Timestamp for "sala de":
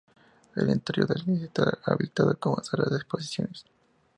2.63-2.95